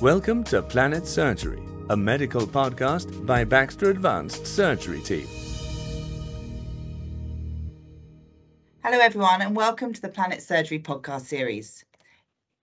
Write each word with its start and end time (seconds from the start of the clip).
Welcome 0.00 0.44
to 0.44 0.62
Planet 0.62 1.06
Surgery, 1.06 1.62
a 1.90 1.96
medical 1.96 2.46
podcast 2.46 3.26
by 3.26 3.44
Baxter 3.44 3.90
Advanced 3.90 4.46
Surgery 4.46 5.02
Team. 5.02 5.26
Hello, 8.82 8.98
everyone, 8.98 9.42
and 9.42 9.54
welcome 9.54 9.92
to 9.92 10.00
the 10.00 10.08
Planet 10.08 10.40
Surgery 10.40 10.78
podcast 10.78 11.26
series. 11.26 11.84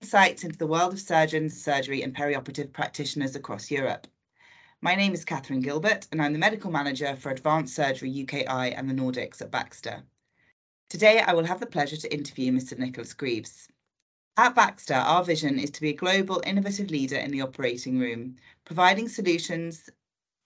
Insights 0.02 0.46
into 0.46 0.58
the 0.58 0.66
world 0.66 0.94
of 0.94 1.00
surgeons, 1.00 1.64
surgery, 1.64 2.02
and 2.02 2.16
perioperative 2.16 2.74
practitioners 2.74 3.36
across 3.36 3.70
Europe. 3.70 4.08
My 4.82 4.96
name 4.96 5.14
is 5.14 5.24
Catherine 5.24 5.62
Gilbert, 5.62 6.08
and 6.12 6.20
I'm 6.24 6.34
the 6.34 6.40
medical 6.40 6.72
manager 6.72 7.16
for 7.16 7.30
Advanced 7.30 7.76
Surgery 7.76 8.12
UKI 8.12 8.74
and 8.76 8.90
the 8.90 8.96
Nordics 8.96 9.44
at 9.44 9.52
Baxter. 9.52 10.02
Today, 10.90 11.20
I 11.20 11.34
will 11.34 11.46
have 11.46 11.60
the 11.60 11.68
pleasure 11.68 11.98
to 11.98 12.12
interview 12.12 12.52
Mr. 12.52 12.76
Nicholas 12.80 13.14
Greaves. 13.14 13.68
At 14.40 14.54
Baxter, 14.54 14.94
our 14.94 15.24
vision 15.24 15.58
is 15.58 15.72
to 15.72 15.82
be 15.82 15.90
a 15.90 15.94
global 15.94 16.44
innovative 16.46 16.92
leader 16.92 17.16
in 17.16 17.32
the 17.32 17.42
operating 17.42 17.98
room, 17.98 18.36
providing 18.66 19.10
solutions 19.10 19.90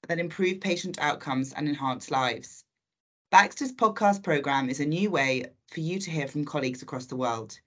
that 0.08 0.18
improve 0.18 0.62
patient 0.62 0.98
outcomes 1.00 1.52
and 1.52 1.68
enhance 1.68 2.10
lives. 2.10 2.64
Baxter's 3.32 3.74
podcast 3.74 4.24
program 4.24 4.70
is 4.70 4.80
a 4.80 4.86
new 4.86 5.12
way 5.12 5.44
for 5.68 5.82
you 5.82 6.00
to 6.00 6.10
hear 6.10 6.30
from 6.30 6.46
colleagues 6.46 6.82
across 6.82 7.08
the 7.08 7.18
world. 7.18 7.60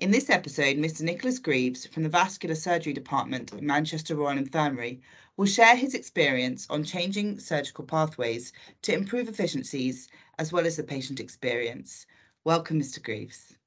In 0.00 0.10
this 0.10 0.30
episode, 0.30 0.78
Mr. 0.78 1.02
Nicholas 1.02 1.38
Greaves 1.38 1.84
from 1.84 2.02
the 2.02 2.08
Vascular 2.08 2.54
Surgery 2.54 2.94
Department 2.94 3.52
of 3.52 3.60
Manchester 3.60 4.16
Royal 4.16 4.38
Infirmary 4.38 5.02
will 5.36 5.44
share 5.44 5.76
his 5.76 5.92
experience 5.92 6.66
on 6.70 6.82
changing 6.82 7.38
surgical 7.38 7.84
pathways 7.84 8.54
to 8.80 8.94
improve 8.94 9.28
efficiencies 9.28 10.08
as 10.38 10.50
well 10.50 10.64
as 10.64 10.76
the 10.76 10.82
patient 10.82 11.20
experience. 11.20 12.06
Welcome, 12.42 12.80
Mr. 12.80 13.02
Greaves. 13.02 13.58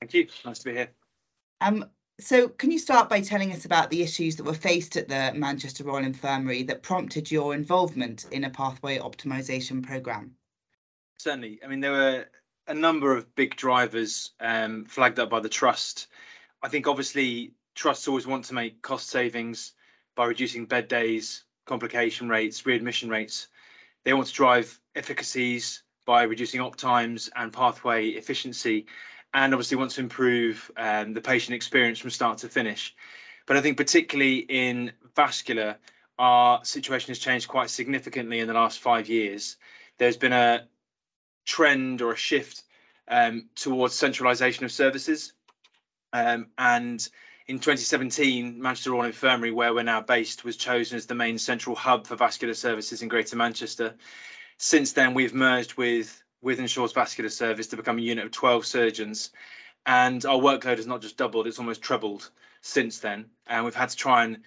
Thank 0.00 0.14
you. 0.14 0.28
Nice 0.46 0.60
to 0.60 0.64
be 0.64 0.72
here. 0.72 0.88
Um, 1.60 1.84
so, 2.18 2.48
can 2.48 2.70
you 2.70 2.78
start 2.78 3.10
by 3.10 3.20
telling 3.20 3.52
us 3.52 3.66
about 3.66 3.90
the 3.90 4.02
issues 4.02 4.36
that 4.36 4.44
were 4.44 4.54
faced 4.54 4.96
at 4.96 5.08
the 5.08 5.32
Manchester 5.34 5.84
Royal 5.84 6.04
Infirmary 6.04 6.62
that 6.64 6.82
prompted 6.82 7.30
your 7.30 7.54
involvement 7.54 8.26
in 8.32 8.44
a 8.44 8.50
pathway 8.50 8.98
optimization 8.98 9.82
program? 9.82 10.34
Certainly. 11.18 11.60
I 11.62 11.68
mean, 11.68 11.80
there 11.80 11.92
were 11.92 12.26
a 12.68 12.74
number 12.74 13.14
of 13.14 13.34
big 13.34 13.56
drivers 13.56 14.32
um, 14.40 14.84
flagged 14.86 15.18
up 15.18 15.30
by 15.30 15.40
the 15.40 15.48
trust. 15.48 16.08
I 16.62 16.68
think 16.68 16.86
obviously 16.86 17.52
trusts 17.74 18.08
always 18.08 18.26
want 18.26 18.44
to 18.46 18.54
make 18.54 18.82
cost 18.82 19.08
savings 19.08 19.74
by 20.14 20.24
reducing 20.24 20.64
bed 20.64 20.88
days, 20.88 21.44
complication 21.66 22.28
rates, 22.28 22.64
readmission 22.64 23.10
rates. 23.10 23.48
They 24.04 24.14
want 24.14 24.28
to 24.28 24.32
drive 24.32 24.80
efficacies 24.94 25.82
by 26.06 26.22
reducing 26.22 26.60
op 26.60 26.76
times 26.76 27.28
and 27.36 27.52
pathway 27.52 28.08
efficiency 28.10 28.86
and 29.34 29.52
obviously 29.52 29.76
want 29.76 29.90
to 29.92 30.00
improve 30.00 30.70
um, 30.76 31.12
the 31.12 31.20
patient 31.20 31.54
experience 31.54 31.98
from 31.98 32.10
start 32.10 32.38
to 32.38 32.48
finish. 32.48 32.94
But 33.46 33.56
I 33.56 33.60
think 33.60 33.76
particularly 33.76 34.38
in 34.38 34.92
vascular, 35.14 35.76
our 36.18 36.64
situation 36.64 37.08
has 37.08 37.18
changed 37.18 37.48
quite 37.48 37.70
significantly 37.70 38.40
in 38.40 38.48
the 38.48 38.54
last 38.54 38.80
five 38.80 39.08
years. 39.08 39.56
There's 39.98 40.16
been 40.16 40.32
a 40.32 40.66
trend 41.44 42.02
or 42.02 42.12
a 42.12 42.16
shift 42.16 42.62
um, 43.08 43.48
towards 43.54 43.94
centralisation 43.94 44.64
of 44.64 44.72
services. 44.72 45.32
Um, 46.12 46.48
and 46.58 47.06
in 47.46 47.58
2017, 47.58 48.60
Manchester 48.60 48.92
Royal 48.92 49.04
Infirmary, 49.04 49.52
where 49.52 49.72
we're 49.72 49.82
now 49.82 50.00
based, 50.00 50.44
was 50.44 50.56
chosen 50.56 50.96
as 50.96 51.06
the 51.06 51.14
main 51.14 51.38
central 51.38 51.76
hub 51.76 52.06
for 52.06 52.16
vascular 52.16 52.54
services 52.54 53.02
in 53.02 53.08
Greater 53.08 53.36
Manchester. 53.36 53.94
Since 54.58 54.92
then, 54.92 55.14
we've 55.14 55.34
merged 55.34 55.74
with 55.74 56.22
Wythenshawe's 56.46 56.92
vascular 56.92 57.28
service 57.28 57.66
to 57.66 57.76
become 57.76 57.98
a 57.98 58.02
unit 58.02 58.24
of 58.24 58.30
12 58.30 58.64
surgeons. 58.64 59.32
And 59.84 60.24
our 60.24 60.38
workload 60.38 60.76
has 60.76 60.86
not 60.86 61.02
just 61.02 61.16
doubled, 61.16 61.46
it's 61.46 61.58
almost 61.58 61.82
trebled 61.82 62.30
since 62.60 63.00
then. 63.00 63.26
And 63.48 63.64
we've 63.64 63.74
had 63.74 63.88
to 63.88 63.96
try 63.96 64.24
and 64.24 64.38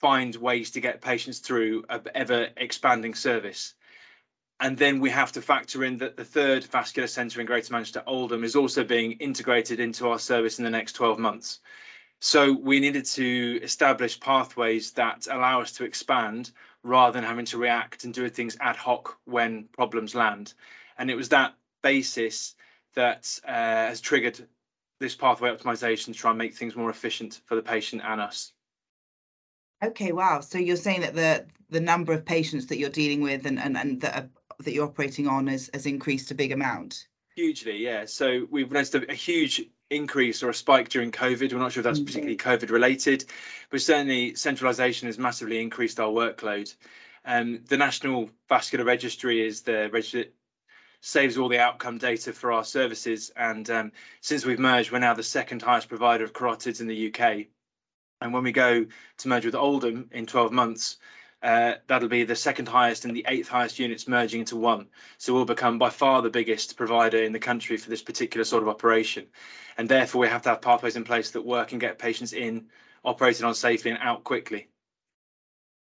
find 0.00 0.34
ways 0.36 0.72
to 0.72 0.80
get 0.80 1.00
patients 1.00 1.38
through 1.38 1.84
a 1.88 2.00
ever 2.14 2.48
expanding 2.56 3.14
service. 3.14 3.74
And 4.58 4.76
then 4.76 5.00
we 5.00 5.10
have 5.10 5.32
to 5.32 5.42
factor 5.42 5.84
in 5.84 5.98
that 5.98 6.16
the 6.16 6.24
third 6.24 6.64
vascular 6.64 7.06
centre 7.06 7.40
in 7.40 7.46
Greater 7.46 7.72
Manchester, 7.72 8.02
Oldham, 8.06 8.42
is 8.42 8.56
also 8.56 8.82
being 8.82 9.12
integrated 9.12 9.80
into 9.80 10.08
our 10.08 10.18
service 10.18 10.58
in 10.58 10.64
the 10.64 10.70
next 10.70 10.94
12 10.94 11.18
months. 11.18 11.60
So 12.20 12.52
we 12.52 12.80
needed 12.80 13.04
to 13.06 13.60
establish 13.62 14.18
pathways 14.18 14.92
that 14.92 15.26
allow 15.30 15.60
us 15.60 15.72
to 15.72 15.84
expand 15.84 16.52
rather 16.82 17.12
than 17.12 17.28
having 17.28 17.44
to 17.46 17.58
react 17.58 18.04
and 18.04 18.14
do 18.14 18.28
things 18.30 18.56
ad 18.60 18.76
hoc 18.76 19.18
when 19.26 19.64
problems 19.72 20.14
land. 20.14 20.54
And 20.98 21.10
it 21.10 21.16
was 21.16 21.28
that 21.30 21.54
basis 21.82 22.54
that 22.94 23.38
uh, 23.46 23.52
has 23.52 24.00
triggered 24.00 24.46
this 24.98 25.14
pathway 25.14 25.50
optimization 25.50 26.06
to 26.06 26.14
try 26.14 26.30
and 26.30 26.38
make 26.38 26.54
things 26.54 26.74
more 26.74 26.90
efficient 26.90 27.40
for 27.44 27.54
the 27.54 27.62
patient 27.62 28.02
and 28.04 28.20
us. 28.20 28.52
Okay, 29.84 30.12
wow. 30.12 30.40
So 30.40 30.58
you're 30.58 30.76
saying 30.76 31.02
that 31.02 31.14
the 31.14 31.46
the 31.68 31.80
number 31.80 32.12
of 32.12 32.24
patients 32.24 32.66
that 32.66 32.78
you're 32.78 32.90
dealing 32.90 33.20
with 33.20 33.44
and 33.46 33.58
and, 33.58 33.76
and 33.76 34.00
that 34.00 34.16
are, 34.16 34.28
that 34.60 34.72
you're 34.72 34.86
operating 34.86 35.28
on 35.28 35.46
has, 35.48 35.68
has 35.74 35.84
increased 35.84 36.30
a 36.30 36.34
big 36.34 36.52
amount. 36.52 37.08
Hugely, 37.34 37.76
yeah. 37.76 38.06
So 38.06 38.46
we've 38.50 38.72
noticed 38.72 38.94
a, 38.94 39.10
a 39.10 39.14
huge 39.14 39.62
increase 39.90 40.42
or 40.42 40.48
a 40.48 40.54
spike 40.54 40.88
during 40.88 41.12
COVID. 41.12 41.52
We're 41.52 41.58
not 41.58 41.72
sure 41.72 41.82
if 41.82 41.84
that's 41.84 41.98
mm-hmm. 41.98 42.06
particularly 42.06 42.36
COVID 42.38 42.70
related, 42.70 43.26
but 43.70 43.82
certainly 43.82 44.34
centralisation 44.34 45.06
has 45.06 45.18
massively 45.18 45.60
increased 45.60 46.00
our 46.00 46.08
workload. 46.08 46.74
Um, 47.26 47.60
the 47.68 47.76
National 47.76 48.30
Vascular 48.48 48.84
Registry 48.84 49.46
is 49.46 49.62
the 49.62 49.90
register 49.92 50.24
saves 51.00 51.36
all 51.36 51.48
the 51.48 51.58
outcome 51.58 51.98
data 51.98 52.32
for 52.32 52.52
our 52.52 52.64
services. 52.64 53.30
And 53.36 53.68
um, 53.70 53.92
since 54.20 54.44
we've 54.44 54.58
merged, 54.58 54.90
we're 54.90 54.98
now 54.98 55.14
the 55.14 55.22
second 55.22 55.62
highest 55.62 55.88
provider 55.88 56.24
of 56.24 56.32
carotids 56.32 56.80
in 56.80 56.86
the 56.86 57.12
UK. 57.12 57.46
And 58.20 58.32
when 58.32 58.42
we 58.42 58.52
go 58.52 58.86
to 59.18 59.28
merge 59.28 59.44
with 59.44 59.54
Oldham 59.54 60.08
in 60.12 60.26
12 60.26 60.52
months, 60.52 60.98
uh, 61.42 61.74
that'll 61.86 62.08
be 62.08 62.24
the 62.24 62.34
second 62.34 62.66
highest 62.66 63.04
and 63.04 63.14
the 63.14 63.24
eighth 63.28 63.48
highest 63.48 63.78
units 63.78 64.08
merging 64.08 64.40
into 64.40 64.56
one. 64.56 64.88
So 65.18 65.34
we'll 65.34 65.44
become 65.44 65.78
by 65.78 65.90
far 65.90 66.22
the 66.22 66.30
biggest 66.30 66.76
provider 66.76 67.22
in 67.22 67.32
the 67.32 67.38
country 67.38 67.76
for 67.76 67.90
this 67.90 68.02
particular 68.02 68.44
sort 68.44 68.62
of 68.62 68.68
operation. 68.68 69.26
And 69.78 69.88
therefore, 69.88 70.22
we 70.22 70.28
have 70.28 70.42
to 70.42 70.48
have 70.50 70.62
pathways 70.62 70.96
in 70.96 71.04
place 71.04 71.30
that 71.32 71.44
work 71.44 71.72
and 71.72 71.80
get 71.80 71.98
patients 71.98 72.32
in, 72.32 72.66
operated 73.04 73.44
on 73.44 73.54
safely 73.54 73.90
and 73.90 74.00
out 74.02 74.24
quickly. 74.24 74.68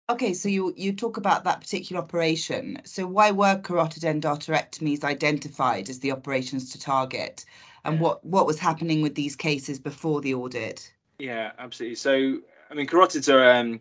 Okay, 0.07 0.33
so 0.33 0.47
you 0.49 0.71
you 0.77 0.93
talk 0.93 1.17
about 1.17 1.43
that 1.45 1.61
particular 1.61 2.01
operation. 2.01 2.79
So 2.85 3.07
why 3.07 3.31
were 3.31 3.59
carotid 3.63 4.03
endarterectomies 4.03 5.03
identified 5.03 5.89
as 5.89 5.99
the 5.99 6.11
operations 6.11 6.71
to 6.71 6.79
target, 6.79 7.43
and 7.83 7.99
what 7.99 8.23
what 8.23 8.45
was 8.45 8.59
happening 8.59 9.01
with 9.01 9.15
these 9.15 9.35
cases 9.35 9.79
before 9.79 10.21
the 10.21 10.35
audit? 10.35 10.93
Yeah, 11.17 11.53
absolutely. 11.57 11.95
So 11.95 12.39
I 12.69 12.75
mean, 12.75 12.85
carotids 12.85 13.33
are 13.33 13.51
um, 13.51 13.79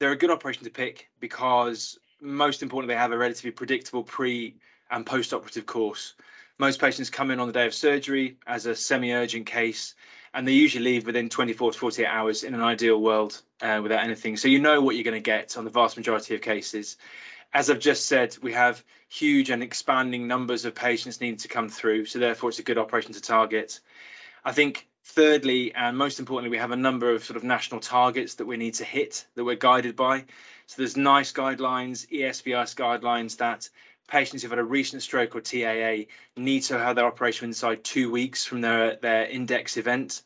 they're 0.00 0.10
a 0.10 0.16
good 0.16 0.30
operation 0.30 0.64
to 0.64 0.70
pick 0.70 1.08
because 1.20 1.96
most 2.20 2.60
importantly, 2.62 2.94
they 2.94 3.00
have 3.00 3.12
a 3.12 3.18
relatively 3.18 3.52
predictable 3.52 4.02
pre 4.02 4.56
and 4.90 5.06
post-operative 5.06 5.66
course. 5.66 6.14
Most 6.58 6.80
patients 6.80 7.08
come 7.08 7.30
in 7.30 7.38
on 7.38 7.46
the 7.46 7.52
day 7.52 7.66
of 7.66 7.72
surgery 7.72 8.36
as 8.48 8.66
a 8.66 8.74
semi-urgent 8.74 9.46
case 9.46 9.94
and 10.34 10.46
they 10.46 10.52
usually 10.52 10.84
leave 10.84 11.06
within 11.06 11.28
24 11.28 11.72
to 11.72 11.78
48 11.78 12.06
hours 12.06 12.44
in 12.44 12.54
an 12.54 12.60
ideal 12.60 13.00
world 13.00 13.42
uh, 13.62 13.80
without 13.82 14.04
anything. 14.04 14.36
So 14.36 14.48
you 14.48 14.60
know 14.60 14.80
what 14.80 14.94
you're 14.94 15.04
going 15.04 15.14
to 15.14 15.20
get 15.20 15.56
on 15.56 15.64
the 15.64 15.70
vast 15.70 15.96
majority 15.96 16.34
of 16.34 16.40
cases. 16.40 16.96
As 17.52 17.68
I've 17.68 17.80
just 17.80 18.06
said, 18.06 18.36
we 18.42 18.52
have 18.52 18.84
huge 19.08 19.50
and 19.50 19.62
expanding 19.62 20.28
numbers 20.28 20.64
of 20.64 20.74
patients 20.74 21.20
needing 21.20 21.38
to 21.38 21.48
come 21.48 21.68
through. 21.68 22.06
So 22.06 22.20
therefore, 22.20 22.50
it's 22.50 22.60
a 22.60 22.62
good 22.64 22.78
operation 22.78 23.12
to 23.12 23.20
target. 23.20 23.80
I 24.44 24.52
think 24.52 24.86
thirdly, 25.04 25.74
and 25.74 25.98
most 25.98 26.20
importantly, 26.20 26.50
we 26.50 26.58
have 26.58 26.70
a 26.70 26.76
number 26.76 27.12
of 27.12 27.24
sort 27.24 27.36
of 27.36 27.42
national 27.42 27.80
targets 27.80 28.34
that 28.36 28.46
we 28.46 28.56
need 28.56 28.74
to 28.74 28.84
hit 28.84 29.26
that 29.34 29.44
we're 29.44 29.56
guided 29.56 29.96
by. 29.96 30.24
So 30.66 30.76
there's 30.78 30.96
NICE 30.96 31.32
guidelines, 31.32 32.08
ESVS 32.10 32.76
guidelines 32.76 33.36
that 33.38 33.68
patients 34.10 34.42
who've 34.42 34.50
had 34.50 34.58
a 34.58 34.64
recent 34.64 35.02
stroke 35.02 35.34
or 35.34 35.40
TIA 35.40 36.06
need 36.36 36.60
to 36.64 36.78
have 36.78 36.96
their 36.96 37.06
operation 37.06 37.48
inside 37.48 37.84
two 37.84 38.10
weeks 38.10 38.44
from 38.44 38.60
their, 38.60 38.96
their 38.96 39.26
index 39.26 39.76
event. 39.76 40.22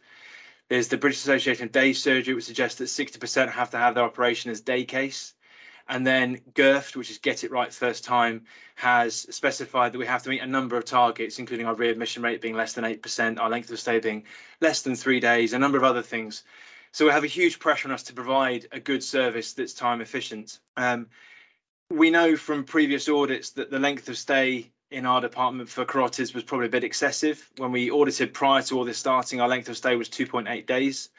There's 0.69 0.89
the 0.89 0.97
British 0.97 1.19
Association 1.19 1.67
of 1.67 1.73
Day 1.73 1.93
Surgery, 1.93 2.35
which 2.35 2.45
suggests 2.45 2.79
that 2.79 2.85
60% 2.85 3.51
have 3.51 3.71
to 3.71 3.79
have 3.79 3.95
their 3.95 4.05
operation 4.05 4.51
as 4.51 4.61
day 4.61 4.85
case. 4.85 5.35
And 5.87 6.07
then 6.07 6.41
GIRFT, 6.55 6.97
which 6.97 7.11
is 7.11 7.19
Get 7.19 7.45
It 7.45 7.51
Right 7.51 7.73
First 7.73 8.05
Time, 8.05 8.45
has 8.77 9.27
specified 9.35 9.93
that 9.93 9.99
we 9.99 10.07
have 10.07 10.23
to 10.23 10.31
meet 10.31 10.41
a 10.41 10.47
number 10.47 10.79
of 10.79 10.87
targets, 10.87 11.39
including 11.39 11.67
our 11.67 11.75
readmission 11.75 12.23
rate 12.23 12.41
being 12.41 12.55
less 12.55 12.73
than 12.73 12.85
8%, 12.85 13.39
our 13.39 13.51
length 13.51 13.71
of 13.71 13.79
stay 13.79 14.01
being 14.01 14.25
less 14.63 14.81
than 14.81 14.97
three 14.97 15.21
days, 15.21 15.53
a 15.53 15.59
number 15.59 15.77
of 15.77 15.85
other 15.85 16.01
things. 16.01 16.45
So 16.93 17.05
we 17.05 17.11
have 17.11 17.25
a 17.25 17.27
huge 17.27 17.59
pressure 17.59 17.89
on 17.89 17.93
us 17.93 18.03
to 18.05 18.15
provide 18.15 18.67
a 18.73 18.81
good 18.81 19.03
service 19.03 19.53
that's 19.53 19.75
time 19.75 20.01
efficient. 20.01 20.61
Um, 20.79 21.09
we 21.95 22.11
know 22.11 22.37
from 22.37 22.65
previous 22.65 23.09
audits 23.09 23.51
that 23.51 23.71
the 23.71 23.79
length 23.79 24.09
of 24.09 24.19
stay 24.19 24.71
in 24.91 25.07
our 25.07 25.21
department 25.21 25.69
for 25.69 25.85
carotids 25.85 26.35
was 26.35 26.43
probably 26.43 26.67
a 26.67 26.71
bit 26.71 26.85
excessive. 26.85 27.51
When 27.57 27.73
we 27.73 27.91
audited 27.91 28.35
prior 28.35 28.63
to 28.63 28.79
all 28.79 28.85
this 28.85 28.99
starting, 28.99 29.41
our 29.41 29.49
length 29.49 29.69
of 29.69 29.77
stay 29.77 29.97
was 29.97 30.09
2.8 30.09 30.67
days, 30.67 31.11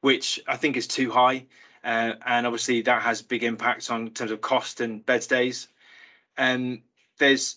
which 0.00 0.40
I 0.46 0.56
think 0.56 0.76
is 0.76 0.86
too 0.86 1.10
high. 1.10 1.46
Uh, 1.82 2.14
and 2.26 2.46
obviously 2.46 2.82
that 2.82 3.02
has 3.02 3.22
big 3.22 3.42
impacts 3.42 3.90
on 3.90 4.10
terms 4.10 4.30
of 4.30 4.40
cost 4.40 4.80
and 4.80 5.04
bed 5.04 5.22
stays. 5.22 5.68
And 6.36 6.78
um, 6.78 6.82
there's 7.18 7.56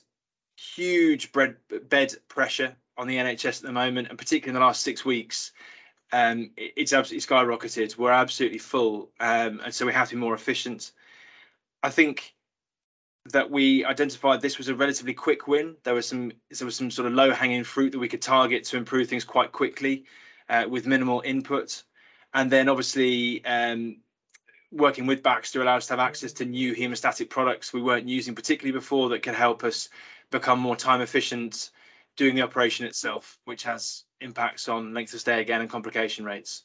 huge 0.57 1.31
bed, 1.31 1.57
bed 1.89 2.13
pressure 2.27 2.75
on 2.97 3.07
the 3.07 3.17
NHS 3.17 3.57
at 3.57 3.61
the 3.63 3.71
moment, 3.71 4.09
and 4.09 4.17
particularly 4.17 4.55
in 4.55 4.59
the 4.59 4.65
last 4.65 4.81
six 4.81 5.05
weeks. 5.05 5.51
um, 6.11 6.51
it, 6.57 6.73
it's 6.75 6.93
absolutely 6.93 7.25
skyrocketed. 7.25 7.97
We're 7.97 8.11
absolutely 8.11 8.59
full, 8.59 9.11
um, 9.19 9.61
and 9.63 9.73
so 9.73 9.85
we 9.85 9.93
have 9.93 10.09
to 10.09 10.15
be 10.15 10.21
more 10.21 10.35
efficient. 10.35 10.91
I 11.81 11.89
think 11.89 12.33
that 13.31 13.49
we 13.49 13.85
identified 13.85 14.41
this 14.41 14.57
was 14.57 14.67
a 14.67 14.75
relatively 14.75 15.13
quick 15.13 15.47
win. 15.47 15.75
There 15.83 15.93
was 15.93 16.07
some 16.07 16.31
there 16.57 16.65
was 16.65 16.75
some 16.75 16.91
sort 16.91 17.07
of 17.07 17.13
low 17.13 17.31
hanging 17.31 17.63
fruit 17.63 17.91
that 17.91 17.99
we 17.99 18.09
could 18.09 18.21
target 18.21 18.63
to 18.65 18.77
improve 18.77 19.07
things 19.07 19.23
quite 19.23 19.51
quickly 19.51 20.05
uh, 20.49 20.65
with 20.69 20.85
minimal 20.85 21.21
input, 21.25 21.83
and 22.33 22.51
then 22.51 22.67
obviously 22.67 23.43
um, 23.45 23.97
working 24.71 25.05
with 25.05 25.23
Baxter 25.23 25.61
allowed 25.61 25.77
us 25.77 25.87
to 25.87 25.93
have 25.93 25.99
access 25.99 26.33
to 26.33 26.45
new 26.45 26.75
hemostatic 26.75 27.29
products 27.29 27.71
we 27.71 27.81
weren't 27.81 28.07
using 28.07 28.35
particularly 28.35 28.71
before 28.77 29.09
that 29.09 29.21
can 29.21 29.35
help 29.35 29.63
us 29.63 29.89
become 30.31 30.59
more 30.59 30.75
time 30.75 30.99
efficient 30.99 31.69
doing 32.15 32.35
the 32.35 32.41
operation 32.41 32.85
itself, 32.85 33.39
which 33.45 33.63
has 33.63 34.03
impacts 34.21 34.67
on 34.67 34.93
length 34.93 35.13
of 35.13 35.19
stay 35.19 35.41
again 35.41 35.61
and 35.61 35.69
complication 35.69 36.25
rates. 36.25 36.63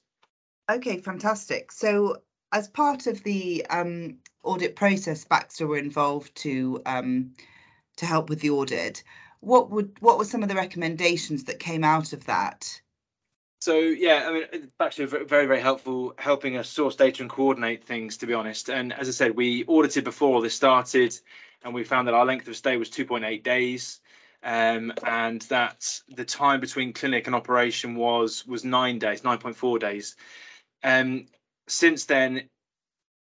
Okay, 0.71 0.99
fantastic. 0.99 1.73
So 1.73 2.17
as 2.53 2.69
part 2.69 3.07
of 3.07 3.23
the 3.23 3.65
um, 3.71 4.17
audit 4.43 4.77
process, 4.77 5.25
Baxter 5.25 5.67
were 5.67 5.79
involved 5.79 6.35
to 6.37 6.81
um, 6.87 7.33
to 7.97 8.07
help 8.07 8.29
with 8.29 8.41
the 8.41 8.51
audit. 8.51 9.03
What 9.41 9.71
would 9.71 9.97
what 10.01 10.19
were 10.19 10.25
some 10.25 10.43
of 10.43 10.49
the 10.49 10.55
recommendations 10.55 11.45
that 11.45 11.59
came 11.59 11.85
out 11.85 12.13
of 12.13 12.25
that? 12.27 12.81
So 13.61 13.77
yeah, 13.79 14.27
I 14.29 14.33
mean, 14.33 14.71
Baxter 14.79 15.07
very 15.07 15.47
very 15.47 15.61
helpful, 15.61 16.15
helping 16.19 16.57
us 16.57 16.69
source 16.69 16.97
data 16.97 17.23
and 17.23 17.31
coordinate 17.31 17.85
things. 17.85 18.17
To 18.19 18.27
be 18.27 18.35
honest, 18.35 18.71
and 18.71 18.93
as 18.93 19.09
I 19.09 19.13
said, 19.13 19.37
we 19.37 19.65
audited 19.67 20.05
before 20.05 20.35
all 20.35 20.41
this 20.41 20.55
started, 20.55 21.19
and 21.65 21.75
we 21.75 21.85
found 21.85 22.09
that 22.09 22.15
our 22.15 22.25
length 22.25 22.49
of 22.49 22.57
stay 22.57 22.77
was 22.77 22.89
2.8 22.89 23.43
days, 23.43 24.01
um, 24.43 24.93
and 25.05 25.43
that 25.43 26.01
the 26.09 26.25
time 26.25 26.61
between 26.61 26.93
clinic 26.93 27.27
and 27.27 27.37
operation 27.37 27.95
was 27.95 28.47
was 28.47 28.65
nine 28.65 28.99
days, 28.99 29.23
9.4 29.23 29.79
days. 29.81 30.17
Um, 30.85 31.27
since 31.69 32.05
then, 32.05 32.49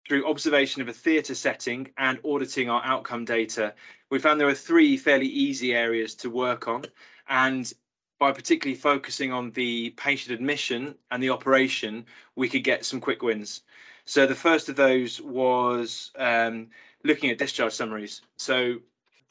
through 0.07 0.29
observation 0.29 0.83
of 0.83 0.89
a 0.89 0.93
theatre 0.93 1.35
setting 1.35 1.91
and 1.97 2.19
auditing 2.25 2.69
our 2.69 2.85
outcome 2.85 3.25
data, 3.25 3.75
we 4.11 4.19
found 4.19 4.41
there 4.41 4.49
are 4.49 4.55
three 4.55 4.97
fairly 4.97 5.27
easy 5.27 5.75
areas 5.75 6.15
to 6.17 6.31
work 6.31 6.69
on. 6.69 6.85
And 7.29 7.73
by 8.19 8.33
particularly 8.33 8.79
focusing 8.79 9.33
on 9.33 9.51
the 9.53 9.91
patient 9.91 10.35
admission 10.35 10.95
and 11.11 11.23
the 11.23 11.31
operation, 11.31 12.05
we 12.37 12.49
could 12.49 12.65
get 12.65 12.85
some 12.85 13.01
quick 13.01 13.23
wins. 13.23 13.63
So 14.05 14.27
the 14.27 14.35
first 14.35 14.69
of 14.69 14.77
those 14.77 15.21
was 15.21 16.11
um, 16.17 16.69
looking 17.05 17.31
at 17.31 17.39
discharge 17.39 17.73
summaries. 17.73 18.23
So 18.37 18.77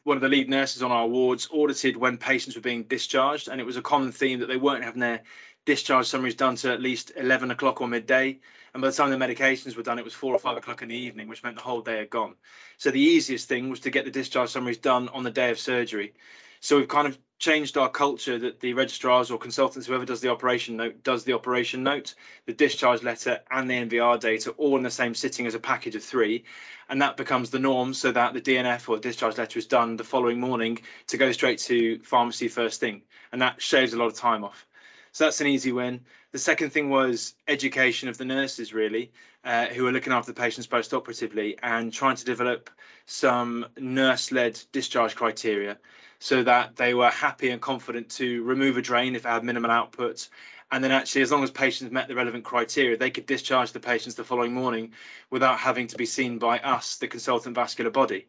one 0.03 0.17
of 0.17 0.21
the 0.21 0.29
lead 0.29 0.49
nurses 0.49 0.81
on 0.81 0.91
our 0.91 1.07
wards 1.07 1.47
audited 1.51 1.95
when 1.95 2.17
patients 2.17 2.55
were 2.55 2.61
being 2.61 2.83
discharged, 2.83 3.47
and 3.47 3.61
it 3.61 3.65
was 3.65 3.77
a 3.77 3.81
common 3.81 4.11
theme 4.11 4.39
that 4.39 4.47
they 4.47 4.57
weren't 4.57 4.83
having 4.83 4.99
their 4.99 5.21
discharge 5.65 6.07
summaries 6.07 6.35
done 6.35 6.55
to 6.55 6.71
at 6.71 6.81
least 6.81 7.11
11 7.15 7.51
o'clock 7.51 7.81
or 7.81 7.87
midday. 7.87 8.39
And 8.73 8.81
by 8.81 8.89
the 8.89 8.95
time 8.95 9.11
the 9.11 9.17
medications 9.17 9.75
were 9.75 9.83
done, 9.83 9.99
it 9.99 10.05
was 10.05 10.13
four 10.13 10.33
or 10.33 10.39
five 10.39 10.57
o'clock 10.57 10.81
in 10.81 10.89
the 10.89 10.95
evening, 10.95 11.27
which 11.27 11.43
meant 11.43 11.55
the 11.55 11.61
whole 11.61 11.81
day 11.81 11.97
had 11.99 12.09
gone. 12.09 12.35
So 12.77 12.89
the 12.89 12.99
easiest 12.99 13.47
thing 13.47 13.69
was 13.69 13.79
to 13.81 13.91
get 13.91 14.05
the 14.05 14.11
discharge 14.11 14.49
summaries 14.49 14.77
done 14.77 15.07
on 15.09 15.23
the 15.23 15.31
day 15.31 15.51
of 15.51 15.59
surgery. 15.59 16.13
So 16.63 16.77
we've 16.77 16.87
kind 16.87 17.07
of 17.07 17.17
changed 17.39 17.75
our 17.75 17.89
culture 17.89 18.37
that 18.37 18.59
the 18.59 18.75
registrars 18.75 19.31
or 19.31 19.39
consultants, 19.39 19.87
whoever 19.87 20.05
does 20.05 20.21
the 20.21 20.29
operation 20.29 20.77
note, 20.77 21.01
does 21.01 21.23
the 21.23 21.33
operation 21.33 21.81
note, 21.81 22.13
the 22.45 22.53
discharge 22.53 23.01
letter, 23.01 23.39
and 23.49 23.67
the 23.67 23.73
NVR 23.73 24.19
data 24.19 24.51
all 24.51 24.77
in 24.77 24.83
the 24.83 24.91
same 24.91 25.15
sitting 25.15 25.47
as 25.47 25.55
a 25.55 25.59
package 25.59 25.95
of 25.95 26.03
three. 26.03 26.45
And 26.87 27.01
that 27.01 27.17
becomes 27.17 27.49
the 27.49 27.57
norm 27.57 27.95
so 27.95 28.11
that 28.11 28.35
the 28.35 28.41
DNF 28.41 28.87
or 28.87 28.99
discharge 28.99 29.39
letter 29.39 29.57
is 29.57 29.65
done 29.65 29.97
the 29.97 30.03
following 30.03 30.39
morning 30.39 30.77
to 31.07 31.17
go 31.17 31.31
straight 31.31 31.57
to 31.61 31.99
pharmacy 32.03 32.47
first 32.47 32.79
thing. 32.79 33.01
And 33.31 33.41
that 33.41 33.59
shaves 33.59 33.93
a 33.93 33.97
lot 33.97 34.05
of 34.05 34.13
time 34.13 34.43
off. 34.43 34.67
So 35.13 35.23
that's 35.23 35.41
an 35.41 35.47
easy 35.47 35.71
win. 35.71 35.99
The 36.31 36.37
second 36.37 36.69
thing 36.69 36.91
was 36.91 37.33
education 37.47 38.07
of 38.07 38.19
the 38.19 38.25
nurses, 38.25 38.71
really, 38.71 39.11
uh, 39.43 39.65
who 39.65 39.87
are 39.87 39.91
looking 39.91 40.13
after 40.13 40.31
the 40.31 40.39
patients 40.39 40.67
post-operatively 40.67 41.57
and 41.63 41.91
trying 41.91 42.17
to 42.17 42.23
develop 42.23 42.69
some 43.07 43.65
nurse-led 43.79 44.61
discharge 44.71 45.15
criteria 45.15 45.79
so 46.21 46.43
that 46.43 46.75
they 46.75 46.93
were 46.93 47.09
happy 47.09 47.49
and 47.49 47.59
confident 47.59 48.07
to 48.07 48.43
remove 48.43 48.77
a 48.77 48.81
drain 48.81 49.15
if 49.15 49.25
it 49.25 49.29
had 49.29 49.43
minimal 49.43 49.71
output. 49.71 50.29
And 50.71 50.83
then 50.83 50.91
actually, 50.91 51.23
as 51.23 51.31
long 51.31 51.43
as 51.43 51.49
patients 51.49 51.91
met 51.91 52.07
the 52.07 52.13
relevant 52.13 52.43
criteria, 52.43 52.95
they 52.95 53.09
could 53.09 53.25
discharge 53.25 53.71
the 53.71 53.79
patients 53.79 54.13
the 54.13 54.23
following 54.23 54.53
morning 54.53 54.93
without 55.31 55.57
having 55.57 55.87
to 55.87 55.97
be 55.97 56.05
seen 56.05 56.37
by 56.37 56.59
us, 56.59 56.97
the 56.97 57.07
consultant 57.07 57.55
vascular 57.55 57.89
body. 57.89 58.27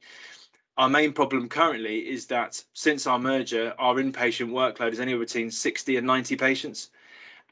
Our 0.79 0.89
main 0.89 1.13
problem 1.13 1.51
currently 1.51 2.09
is 2.09 2.25
that 2.29 2.65
since 2.73 3.07
our 3.07 3.19
merger, 3.19 3.75
our 3.79 3.97
inpatient 3.97 4.49
workload 4.49 4.93
is 4.93 5.01
anywhere 5.01 5.27
between 5.27 5.51
60 5.51 5.99
and 5.99 6.07
90 6.07 6.35
patients. 6.37 6.91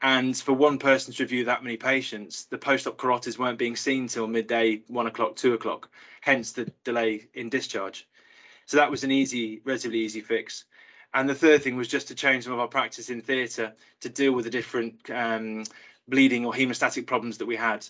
And 0.01 0.35
for 0.35 0.53
one 0.53 0.79
person 0.79 1.13
to 1.13 1.23
review 1.23 1.45
that 1.45 1.63
many 1.63 1.77
patients, 1.77 2.45
the 2.45 2.57
post-op 2.57 2.97
carotids 2.97 3.37
weren't 3.37 3.59
being 3.59 3.75
seen 3.75 4.07
till 4.07 4.25
midday, 4.25 4.81
one 4.87 5.05
o'clock, 5.05 5.35
two 5.35 5.53
o'clock, 5.53 5.87
hence 6.21 6.51
the 6.51 6.65
delay 6.83 7.27
in 7.35 7.49
discharge. 7.49 8.07
So 8.71 8.77
that 8.77 8.89
was 8.89 9.03
an 9.03 9.11
easy, 9.11 9.59
relatively 9.65 9.99
easy 9.99 10.21
fix. 10.21 10.63
And 11.13 11.27
the 11.27 11.35
third 11.35 11.61
thing 11.61 11.75
was 11.75 11.89
just 11.89 12.07
to 12.07 12.15
change 12.15 12.45
some 12.45 12.53
of 12.53 12.59
our 12.61 12.69
practice 12.69 13.09
in 13.09 13.19
theatre 13.19 13.73
to 13.99 14.07
deal 14.07 14.31
with 14.31 14.45
the 14.45 14.49
different 14.49 15.09
um, 15.09 15.65
bleeding 16.07 16.45
or 16.45 16.53
hemostatic 16.53 17.05
problems 17.05 17.37
that 17.39 17.45
we 17.45 17.57
had. 17.57 17.85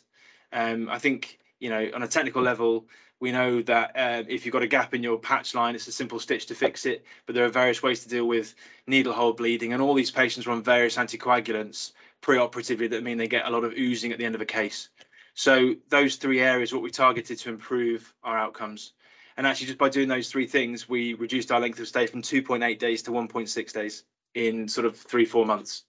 Um, 0.52 0.90
I 0.90 0.98
think, 0.98 1.38
you 1.60 1.70
know, 1.70 1.88
on 1.94 2.02
a 2.02 2.08
technical 2.08 2.42
level, 2.42 2.88
we 3.20 3.32
know 3.32 3.62
that 3.62 3.92
uh, 3.96 4.24
if 4.28 4.44
you've 4.44 4.54
got 4.54 4.64
a 4.64 4.68
gap 4.68 4.96
in 4.96 5.04
your 5.04 5.20
patch 5.20 5.54
line, 5.54 5.76
it's 5.76 5.88
a 5.88 5.92
simple 5.92 6.20
stitch 6.20 6.48
to 6.48 6.56
fix 6.56 6.88
it. 6.88 7.06
But 7.28 7.36
there 7.36 7.46
are 7.46 7.50
various 7.50 7.84
ways 7.84 8.02
to 8.02 8.10
deal 8.10 8.28
with 8.28 8.56
needle 8.88 9.14
hole 9.14 9.34
bleeding, 9.34 9.74
and 9.74 9.84
all 9.84 9.94
these 9.94 10.10
patients 10.10 10.48
are 10.48 10.52
on 10.52 10.64
various 10.64 10.98
anticoagulants 10.98 11.92
pre-operatively 12.22 12.88
that 12.88 13.04
mean 13.04 13.20
they 13.20 13.28
get 13.28 13.46
a 13.46 13.52
lot 13.52 13.64
of 13.64 13.74
oozing 13.74 14.14
at 14.14 14.18
the 14.18 14.26
end 14.26 14.34
of 14.34 14.42
a 14.42 14.46
case. 14.46 14.90
So 15.36 15.76
those 15.90 16.16
three 16.16 16.40
areas, 16.40 16.74
what 16.74 16.82
we 16.82 16.90
targeted 16.90 17.38
to 17.38 17.50
improve 17.50 18.12
our 18.24 18.36
outcomes. 18.36 18.94
And 19.38 19.48
actually, 19.48 19.68
just 19.68 19.80
by 19.80 19.90
doing 19.90 20.08
those 20.08 20.30
three 20.30 20.48
things, 20.48 20.90
we 20.90 21.14
reduced 21.14 21.52
our 21.52 21.60
length 21.60 21.80
of 21.80 21.88
stay 21.88 22.06
from 22.08 22.22
2.8 22.22 22.78
days 22.80 23.02
to 23.04 23.12
1.6 23.12 23.74
days 23.74 24.04
in 24.36 24.68
sort 24.68 24.86
of 24.86 24.98
three, 24.98 25.26
four 25.26 25.46
months. 25.46 25.84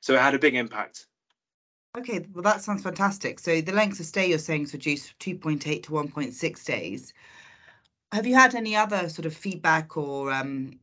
So 0.00 0.14
it 0.14 0.20
had 0.20 0.34
a 0.34 0.38
big 0.38 0.54
impact. 0.54 1.06
Okay, 1.96 2.26
well, 2.32 2.42
that 2.42 2.62
sounds 2.62 2.82
fantastic. 2.82 3.38
So 3.38 3.60
the 3.60 3.72
length 3.72 4.00
of 4.00 4.06
stay 4.06 4.28
you're 4.28 4.38
saying 4.38 4.62
is 4.62 4.72
reduced 4.72 5.18
2.8 5.18 5.82
to 5.84 5.90
1.6 5.90 6.64
days. 6.64 7.12
Have 8.12 8.26
you 8.26 8.34
had 8.34 8.54
any 8.54 8.74
other 8.74 9.08
sort 9.08 9.26
of 9.26 9.34
feedback 9.34 9.96
or 9.96 10.32
um, 10.32 10.78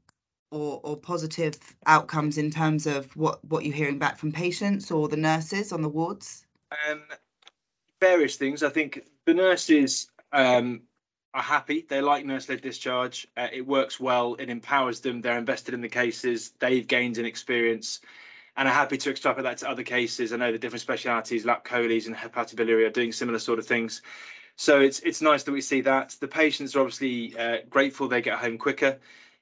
or, 0.51 0.79
or 0.83 0.97
positive 0.97 1.55
outcomes 1.85 2.37
in 2.37 2.49
terms 2.49 2.87
of 2.87 3.15
what, 3.15 3.43
what 3.45 3.63
you're 3.65 3.75
hearing 3.75 3.99
back 3.99 4.17
from 4.17 4.31
patients 4.31 4.91
or 4.91 5.07
the 5.07 5.17
nurses 5.17 5.71
on 5.71 5.81
the 5.81 5.89
wards? 5.89 6.45
Um, 6.89 7.03
various 7.99 8.35
things. 8.35 8.63
I 8.63 8.69
think 8.69 9.05
the 9.25 9.33
nurses 9.33 10.09
um, 10.31 10.81
are 11.33 11.41
happy. 11.41 11.85
They 11.87 12.01
like 12.01 12.25
nurse-led 12.25 12.61
discharge. 12.61 13.27
Uh, 13.37 13.47
it 13.51 13.65
works 13.65 13.99
well. 13.99 14.35
It 14.35 14.49
empowers 14.49 15.01
them. 15.01 15.21
They're 15.21 15.37
invested 15.37 15.73
in 15.73 15.81
the 15.81 15.89
cases. 15.89 16.51
They've 16.59 16.87
gained 16.87 17.17
an 17.17 17.25
experience 17.25 18.01
and 18.57 18.67
are 18.67 18.73
happy 18.73 18.97
to 18.97 19.09
extrapolate 19.09 19.45
that 19.45 19.57
to 19.59 19.69
other 19.69 19.83
cases. 19.83 20.33
I 20.33 20.37
know 20.37 20.51
the 20.51 20.57
different 20.57 20.81
specialities, 20.81 21.45
lap 21.45 21.65
choles 21.65 22.07
and 22.07 22.15
hepatobiliary, 22.15 22.85
are 22.85 22.89
doing 22.89 23.11
similar 23.11 23.39
sort 23.39 23.59
of 23.59 23.65
things. 23.65 24.01
So 24.55 24.81
it's 24.81 24.99
it's 24.99 25.21
nice 25.21 25.43
that 25.43 25.53
we 25.53 25.61
see 25.61 25.81
that. 25.81 26.15
The 26.19 26.27
patients 26.27 26.75
are 26.75 26.81
obviously 26.81 27.37
uh, 27.37 27.59
grateful 27.69 28.07
they 28.07 28.21
get 28.21 28.39
home 28.39 28.57
quicker. 28.57 28.97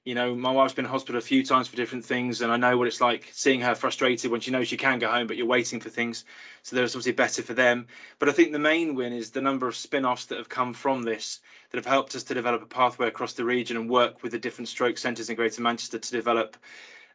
You 0.06 0.13
know, 0.13 0.36
my 0.36 0.51
wife's 0.51 0.74
been 0.74 0.86
in 0.86 0.91
hospital 0.91 1.17
a 1.17 1.22
few 1.22 1.44
times 1.44 1.67
for 1.67 1.75
different 1.75 2.06
things, 2.06 2.41
and 2.41 2.51
I 2.51 2.58
know 2.58 2.77
what 2.77 2.88
it's 2.88 3.01
like 3.01 3.29
seeing 3.34 3.60
her 3.62 3.75
frustrated 3.75 4.29
when 4.29 4.39
she 4.39 4.51
knows 4.51 4.67
she 4.67 4.77
can 4.77 5.00
go 5.00 5.10
home, 5.10 5.27
but 5.27 5.36
you're 5.36 5.48
waiting 5.48 5.79
for 5.79 5.89
things. 5.89 6.24
So 6.62 6.75
there's 6.75 6.94
obviously 6.94 7.13
better 7.13 7.41
for 7.41 7.53
them. 7.53 7.88
But 8.20 8.29
I 8.29 8.34
think 8.34 8.51
the 8.51 8.60
main 8.60 8.94
win 8.94 9.12
is 9.12 9.32
the 9.32 9.41
number 9.41 9.67
of 9.67 9.75
spin 9.75 10.06
offs 10.06 10.25
that 10.27 10.38
have 10.38 10.50
come 10.50 10.74
from 10.74 11.03
this 11.03 11.39
that 11.69 11.77
have 11.77 11.86
helped 11.86 12.15
us 12.15 12.24
to 12.24 12.33
develop 12.33 12.62
a 12.62 12.65
pathway 12.65 13.07
across 13.07 13.33
the 13.33 13.43
region 13.43 13.77
and 13.77 13.89
work 13.89 14.24
with 14.24 14.31
the 14.31 14.39
different 14.39 14.67
stroke 14.67 14.97
centres 14.97 15.29
in 15.29 15.36
Greater 15.36 15.62
Manchester 15.62 16.00
to 16.00 16.12
develop 16.12 16.57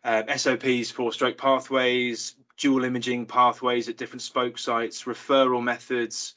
uh, 0.04 0.23
SOPs 0.37 0.90
for 0.90 1.12
stroke 1.12 1.38
pathways, 1.38 2.37
dual 2.56 2.85
imaging 2.85 3.26
pathways 3.26 3.88
at 3.88 3.97
different 3.97 4.23
spoke 4.23 4.59
sites, 4.59 5.04
referral 5.04 5.62
methods, 5.62 6.35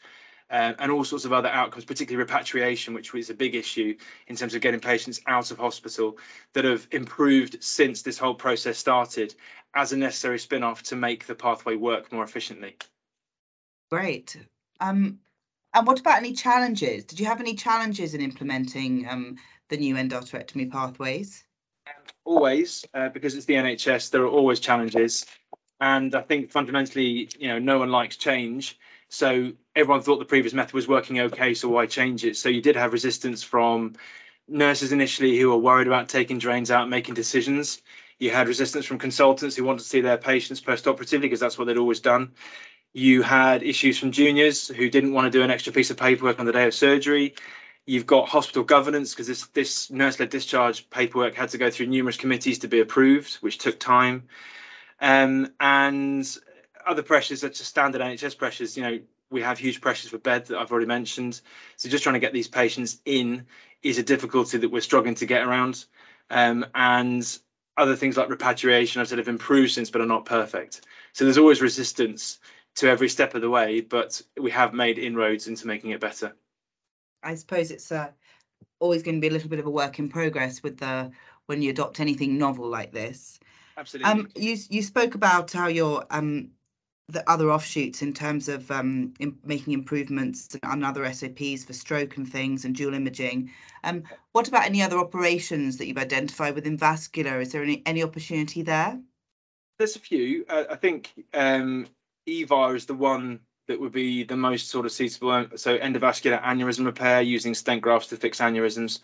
uh, 0.51 0.73
and 0.79 0.91
all 0.91 1.03
sorts 1.03 1.25
of 1.25 1.33
other 1.33 1.49
outcomes, 1.49 1.85
particularly 1.85 2.21
repatriation, 2.23 2.93
which 2.93 3.13
was 3.13 3.29
a 3.29 3.33
big 3.33 3.55
issue 3.55 3.95
in 4.27 4.35
terms 4.35 4.53
of 4.53 4.61
getting 4.61 4.79
patients 4.79 5.19
out 5.27 5.49
of 5.51 5.57
hospital, 5.57 6.17
that 6.53 6.65
have 6.65 6.87
improved 6.91 7.61
since 7.63 8.01
this 8.01 8.17
whole 8.17 8.35
process 8.35 8.77
started 8.77 9.33
as 9.73 9.91
a 9.91 9.97
necessary 9.97 10.39
spin 10.39 10.63
off 10.63 10.83
to 10.83 10.95
make 10.95 11.25
the 11.25 11.35
pathway 11.35 11.75
work 11.75 12.11
more 12.11 12.23
efficiently. 12.23 12.77
Great. 13.91 14.37
Um, 14.79 15.19
and 15.75 15.85
what 15.85 15.99
about 15.99 16.17
any 16.17 16.33
challenges? 16.33 17.03
Did 17.03 17.19
you 17.19 17.25
have 17.25 17.39
any 17.39 17.53
challenges 17.53 18.13
in 18.13 18.21
implementing 18.21 19.07
um, 19.07 19.37
the 19.69 19.77
new 19.77 19.95
endarterectomy 19.95 20.71
pathways? 20.71 21.43
always, 22.25 22.83
uh, 22.93 23.09
because 23.09 23.35
it's 23.35 23.45
the 23.45 23.55
NHS, 23.55 24.09
there 24.09 24.23
are 24.23 24.27
always 24.27 24.59
challenges. 24.59 25.25
And 25.79 26.15
I 26.15 26.21
think 26.21 26.51
fundamentally, 26.51 27.29
you 27.37 27.47
know, 27.47 27.59
no 27.59 27.79
one 27.79 27.91
likes 27.91 28.17
change. 28.17 28.77
So 29.09 29.53
everyone 29.75 30.01
thought 30.01 30.19
the 30.19 30.25
previous 30.25 30.53
method 30.53 30.73
was 30.73 30.87
working 30.87 31.19
okay, 31.19 31.53
so 31.53 31.69
why 31.69 31.85
change 31.85 32.25
it? 32.25 32.35
So 32.37 32.49
you 32.49 32.61
did 32.61 32.75
have 32.75 32.93
resistance 32.93 33.43
from 33.43 33.93
nurses 34.47 34.91
initially 34.91 35.37
who 35.37 35.49
were 35.49 35.57
worried 35.57 35.87
about 35.87 36.09
taking 36.09 36.39
drains 36.39 36.71
out, 36.71 36.89
making 36.89 37.13
decisions. 37.13 37.81
You 38.19 38.31
had 38.31 38.47
resistance 38.47 38.85
from 38.85 38.97
consultants 38.97 39.55
who 39.55 39.63
wanted 39.63 39.79
to 39.79 39.85
see 39.85 40.01
their 40.01 40.17
patients 40.17 40.61
post-operatively 40.61 41.27
because 41.27 41.39
that's 41.39 41.57
what 41.57 41.65
they'd 41.65 41.77
always 41.77 41.99
done. 41.99 42.31
You 42.95 43.23
had 43.23 43.61
issues 43.61 43.99
from 43.99 44.13
juniors 44.13 44.69
who 44.69 44.89
didn't 44.89 45.11
want 45.11 45.25
to 45.25 45.29
do 45.29 45.43
an 45.43 45.51
extra 45.51 45.73
piece 45.73 45.91
of 45.91 45.97
paperwork 45.97 46.39
on 46.39 46.45
the 46.45 46.53
day 46.53 46.65
of 46.65 46.73
surgery. 46.73 47.35
You've 47.85 48.05
got 48.05 48.29
hospital 48.29 48.63
governance 48.63 49.13
because 49.13 49.27
this, 49.27 49.47
this 49.47 49.91
nurse-led 49.91 50.29
discharge 50.29 50.89
paperwork 50.91 51.35
had 51.35 51.49
to 51.49 51.57
go 51.57 51.69
through 51.69 51.87
numerous 51.87 52.15
committees 52.15 52.57
to 52.59 52.69
be 52.69 52.79
approved, 52.79 53.33
which 53.41 53.57
took 53.57 53.81
time. 53.81 54.23
Um, 55.01 55.51
and 55.59 56.25
other 56.87 57.03
pressures 57.03 57.41
such 57.41 57.59
as 57.59 57.67
standard 57.67 57.99
NHS 57.99 58.37
pressures, 58.37 58.77
you 58.77 58.83
know, 58.83 58.97
we 59.29 59.41
have 59.41 59.59
huge 59.59 59.81
pressures 59.81 60.11
for 60.11 60.17
bed 60.17 60.45
that 60.45 60.57
I've 60.57 60.71
already 60.71 60.87
mentioned. 60.87 61.41
So 61.75 61.89
just 61.89 62.01
trying 62.01 62.13
to 62.13 62.19
get 62.19 62.31
these 62.31 62.47
patients 62.47 63.01
in 63.03 63.45
is 63.83 63.97
a 63.97 64.03
difficulty 64.03 64.57
that 64.59 64.71
we're 64.71 64.79
struggling 64.79 65.15
to 65.15 65.25
get 65.25 65.45
around. 65.45 65.83
Um, 66.29 66.65
and 66.73 67.39
other 67.75 67.97
things 67.97 68.15
like 68.15 68.29
repatriation, 68.29 69.01
I've 69.01 69.09
said 69.09 69.17
have 69.17 69.27
improved 69.27 69.73
since, 69.73 69.89
but 69.89 69.99
are 69.99 70.05
not 70.05 70.23
perfect. 70.23 70.85
So 71.11 71.25
there's 71.25 71.37
always 71.37 71.61
resistance 71.61 72.39
to 72.75 72.89
every 72.89 73.09
step 73.09 73.35
of 73.35 73.41
the 73.41 73.49
way, 73.49 73.81
but 73.81 74.21
we 74.39 74.51
have 74.51 74.73
made 74.73 74.97
inroads 74.97 75.47
into 75.47 75.67
making 75.67 75.91
it 75.91 75.99
better. 75.99 76.35
I 77.23 77.35
suppose 77.35 77.71
it's 77.71 77.91
uh, 77.91 78.11
always 78.79 79.01
going 79.01 79.15
to 79.15 79.21
be 79.21 79.27
a 79.27 79.31
little 79.31 79.49
bit 79.49 79.59
of 79.59 79.65
a 79.65 79.71
work 79.71 79.99
in 79.99 80.09
progress 80.09 80.61
with 80.61 80.77
the 80.77 81.11
when 81.47 81.61
you 81.61 81.69
adopt 81.69 81.99
anything 81.99 82.37
novel 82.37 82.67
like 82.67 82.91
this. 82.91 83.39
Absolutely. 83.77 84.11
Um, 84.11 84.29
you 84.35 84.57
you 84.69 84.81
spoke 84.81 85.15
about 85.15 85.51
how 85.51 85.67
you're 85.67 86.05
um, 86.09 86.49
the 87.07 87.29
other 87.29 87.51
offshoots 87.51 88.01
in 88.01 88.13
terms 88.13 88.49
of 88.49 88.69
um, 88.71 89.13
in 89.19 89.37
making 89.43 89.73
improvements 89.73 90.57
on 90.63 90.83
other 90.83 91.11
SOPs 91.11 91.63
for 91.63 91.73
stroke 91.73 92.17
and 92.17 92.29
things 92.29 92.65
and 92.65 92.75
dual 92.75 92.93
imaging. 92.93 93.51
Um, 93.83 94.03
what 94.31 94.47
about 94.47 94.65
any 94.65 94.81
other 94.81 94.97
operations 94.97 95.77
that 95.77 95.87
you've 95.87 95.97
identified 95.97 96.55
within 96.55 96.77
vascular? 96.77 97.39
Is 97.39 97.51
there 97.51 97.63
any, 97.63 97.83
any 97.85 98.03
opportunity 98.03 98.63
there? 98.63 98.99
There's 99.77 99.95
a 99.95 99.99
few. 99.99 100.45
Uh, 100.49 100.63
I 100.69 100.75
think 100.75 101.11
um, 101.33 101.87
EVAR 102.27 102.75
is 102.75 102.85
the 102.85 102.93
one 102.93 103.39
that 103.67 103.79
would 103.79 103.91
be 103.91 104.23
the 104.23 104.35
most 104.35 104.69
sort 104.69 104.85
of 104.85 104.91
suitable. 104.91 105.31
Um, 105.31 105.51
so 105.55 105.77
endovascular 105.77 106.41
aneurysm 106.41 106.85
repair 106.85 107.21
using 107.21 107.53
stent 107.53 107.81
grafts 107.81 108.09
to 108.09 108.17
fix 108.17 108.39
aneurysms. 108.39 108.99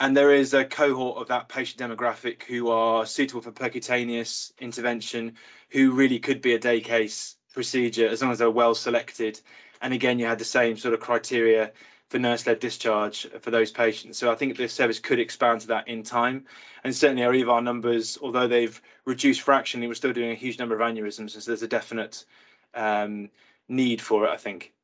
And 0.00 0.16
there 0.16 0.32
is 0.32 0.54
a 0.54 0.64
cohort 0.64 1.18
of 1.18 1.28
that 1.28 1.48
patient 1.48 1.80
demographic 1.80 2.42
who 2.44 2.70
are 2.70 3.04
suitable 3.04 3.42
for 3.42 3.52
percutaneous 3.52 4.52
intervention, 4.58 5.36
who 5.70 5.92
really 5.92 6.18
could 6.18 6.40
be 6.40 6.54
a 6.54 6.58
day 6.58 6.80
case 6.80 7.36
procedure 7.52 8.08
as 8.08 8.22
long 8.22 8.32
as 8.32 8.38
they're 8.38 8.50
well 8.50 8.74
selected. 8.74 9.40
And 9.82 9.92
again, 9.92 10.18
you 10.18 10.26
had 10.26 10.38
the 10.38 10.44
same 10.44 10.76
sort 10.76 10.94
of 10.94 11.00
criteria 11.00 11.72
for 12.12 12.18
nurse-led 12.18 12.60
discharge 12.60 13.26
for 13.40 13.50
those 13.50 13.70
patients. 13.70 14.18
So 14.18 14.30
I 14.30 14.34
think 14.34 14.56
the 14.56 14.68
service 14.68 15.00
could 15.00 15.18
expand 15.18 15.62
to 15.62 15.66
that 15.68 15.88
in 15.88 16.02
time. 16.02 16.44
And 16.84 16.94
certainly 16.94 17.24
our 17.24 17.32
EVAR 17.32 17.62
numbers, 17.62 18.18
although 18.20 18.46
they've 18.46 18.80
reduced 19.06 19.40
fractionally, 19.40 19.86
we're 19.88 19.94
still 19.94 20.12
doing 20.12 20.30
a 20.30 20.34
huge 20.34 20.58
number 20.58 20.74
of 20.74 20.80
aneurysms. 20.82 21.34
and 21.34 21.42
So 21.42 21.50
there's 21.50 21.62
a 21.62 21.68
definite 21.68 22.26
um, 22.74 23.30
need 23.68 24.02
for 24.02 24.26
it, 24.26 24.30
I 24.30 24.36
think. 24.36 24.74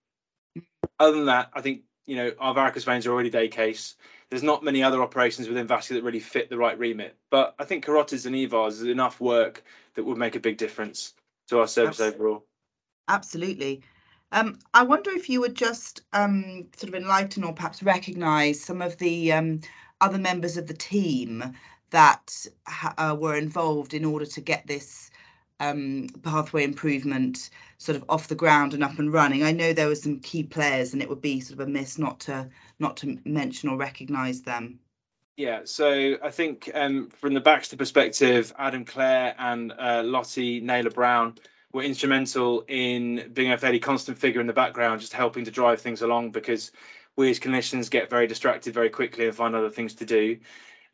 Other 0.98 1.16
than 1.18 1.26
that, 1.26 1.50
I 1.52 1.60
think, 1.60 1.82
you 2.06 2.16
know, 2.16 2.32
our 2.40 2.54
varicose 2.54 2.84
veins 2.84 3.06
are 3.06 3.12
already 3.12 3.30
day 3.30 3.48
case 3.48 3.94
there's 4.30 4.42
not 4.42 4.62
many 4.62 4.82
other 4.82 5.02
operations 5.02 5.48
within 5.48 5.66
vascular 5.66 6.00
that 6.00 6.06
really 6.06 6.20
fit 6.20 6.50
the 6.50 6.58
right 6.58 6.78
remit. 6.78 7.16
But 7.30 7.54
I 7.58 7.64
think 7.64 7.84
carotids 7.84 8.26
and 8.26 8.34
EVARs 8.34 8.74
is 8.74 8.82
enough 8.82 9.20
work 9.20 9.64
that 9.94 10.04
would 10.04 10.18
make 10.18 10.36
a 10.36 10.40
big 10.40 10.58
difference 10.58 11.14
to 11.48 11.60
our 11.60 11.66
service 11.66 12.00
Absolutely. 12.00 12.18
overall. 12.18 12.46
Absolutely. 13.08 13.82
Um, 14.32 14.58
I 14.74 14.82
wonder 14.82 15.10
if 15.10 15.28
you 15.28 15.40
would 15.40 15.54
just 15.54 16.02
um, 16.12 16.66
sort 16.76 16.88
of 16.88 16.94
enlighten 16.94 17.44
or 17.44 17.54
perhaps 17.54 17.82
recognise 17.82 18.60
some 18.60 18.82
of 18.82 18.96
the 18.98 19.32
um, 19.32 19.60
other 20.00 20.18
members 20.18 20.56
of 20.56 20.66
the 20.66 20.74
team 20.74 21.42
that 21.90 22.46
ha- 22.66 22.94
uh, 22.98 23.16
were 23.18 23.36
involved 23.36 23.94
in 23.94 24.04
order 24.04 24.26
to 24.26 24.40
get 24.40 24.66
this 24.66 25.10
um, 25.60 26.08
pathway 26.22 26.62
improvement 26.62 27.50
sort 27.78 27.96
of 27.96 28.04
off 28.08 28.28
the 28.28 28.34
ground 28.34 28.74
and 28.74 28.84
up 28.84 28.98
and 28.98 29.12
running. 29.12 29.42
I 29.42 29.52
know 29.52 29.72
there 29.72 29.88
were 29.88 29.94
some 29.94 30.20
key 30.20 30.42
players, 30.42 30.92
and 30.92 31.02
it 31.02 31.08
would 31.08 31.22
be 31.22 31.40
sort 31.40 31.60
of 31.60 31.66
a 31.66 31.70
miss 31.70 31.98
not 31.98 32.20
to 32.20 32.48
not 32.78 32.96
to 32.98 33.18
mention 33.24 33.68
or 33.68 33.76
recognise 33.76 34.42
them. 34.42 34.78
Yeah, 35.36 35.60
so 35.64 36.16
I 36.22 36.30
think 36.30 36.70
um, 36.74 37.08
from 37.10 37.32
the 37.32 37.40
Baxter 37.40 37.76
perspective, 37.76 38.52
Adam 38.58 38.84
Clare 38.84 39.34
and 39.38 39.72
uh, 39.78 40.02
Lottie 40.04 40.60
Naylor 40.60 40.90
Brown 40.90 41.38
were 41.72 41.82
instrumental 41.82 42.64
in 42.68 43.30
being 43.32 43.52
a 43.52 43.58
fairly 43.58 43.78
constant 43.78 44.16
figure 44.16 44.40
in 44.40 44.46
the 44.46 44.52
background, 44.52 45.00
just 45.00 45.12
helping 45.12 45.44
to 45.44 45.50
drive 45.50 45.80
things 45.80 46.02
along 46.02 46.30
because 46.30 46.72
we 47.16 47.30
as 47.30 47.38
clinicians 47.38 47.90
get 47.90 48.08
very 48.08 48.26
distracted 48.26 48.72
very 48.72 48.88
quickly 48.88 49.26
and 49.26 49.34
find 49.34 49.54
other 49.54 49.70
things 49.70 49.94
to 49.94 50.04
do. 50.04 50.38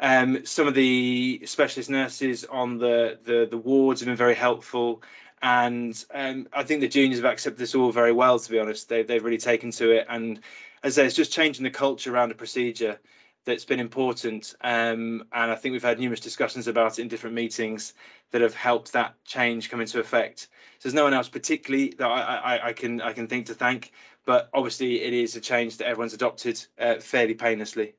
Um, 0.00 0.45
some 0.45 0.66
of 0.66 0.75
the 0.75 1.43
specialist 1.45 1.90
nurses 1.90 2.45
on 2.47 2.78
the, 2.78 3.19
the, 3.25 3.47
the 3.49 3.59
wards 3.59 4.00
have 4.00 4.09
been 4.09 4.16
very 4.16 4.35
helpful. 4.35 5.02
And 5.43 6.02
um, 6.14 6.49
I 6.52 6.64
think 6.64 6.81
the 6.81 6.88
juniors 6.88 7.21
have 7.21 7.31
accepted 7.31 7.59
this 7.59 7.75
all 7.75 7.93
very 7.93 8.12
well, 8.12 8.38
to 8.38 8.50
be 8.50 8.59
honest. 8.59 8.88
They, 8.88 9.02
they've 9.02 9.23
really 9.23 9.38
taken 9.38 9.71
to 9.73 9.90
it. 9.93 10.07
And 10.09 10.40
as 10.83 10.99
I 10.99 11.02
say, 11.02 11.07
it's 11.07 11.16
just 11.16 11.33
changing 11.33 11.64
the 11.64 11.71
culture 11.71 12.12
around 12.12 12.33
a 12.33 12.35
procedure 12.35 12.99
that's 13.45 13.65
been 13.65 13.81
important. 13.81 14.55
Um, 14.63 15.25
and 15.33 15.51
I 15.51 15.55
think 15.55 15.73
we've 15.73 15.83
had 15.83 15.99
numerous 15.99 16.21
discussions 16.21 16.67
about 16.67 16.99
it 16.99 17.03
in 17.03 17.09
different 17.09 17.35
meetings 17.35 17.95
that 18.31 18.41
have 18.41 18.55
helped 18.55 18.93
that 18.93 19.15
change 19.25 19.71
come 19.71 19.81
into 19.81 20.01
effect. 20.01 20.49
So 20.79 20.89
there's 20.89 20.95
no 20.95 21.05
one 21.05 21.15
else 21.15 21.29
particularly 21.29 21.95
that 21.99 22.07
I, 22.07 22.21
I, 22.21 22.67
I 22.69 22.73
can 22.73 23.01
I 23.01 23.13
can 23.13 23.27
think 23.27 23.47
to 23.47 23.55
thank, 23.55 23.93
but 24.25 24.49
obviously 24.55 25.03
it 25.03 25.13
is 25.13 25.37
a 25.37 25.41
change 25.41 25.77
that 25.79 25.87
everyone's 25.87 26.15
adopted 26.15 26.65
uh, 26.79 26.97
fairly 26.97 27.35
painlessly. 27.35 27.95